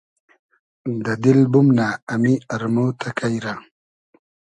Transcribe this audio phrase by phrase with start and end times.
[1.03, 3.53] دۂ دیل بومنۂ امی ارمۉ تئکݷ رۂ